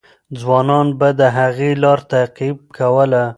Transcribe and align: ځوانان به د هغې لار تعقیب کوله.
ځوانان 0.39 0.87
به 0.99 1.09
د 1.19 1.21
هغې 1.37 1.71
لار 1.83 1.99
تعقیب 2.11 2.57
کوله. 2.77 3.23